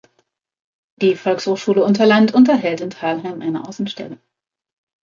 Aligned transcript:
Die 0.99 1.15
Volkshochschule 1.15 1.83
Unterland 1.83 2.33
unterhält 2.33 2.81
in 2.81 2.89
Talheim 2.89 3.43
eine 3.43 3.67
Außenstelle. 3.67 4.17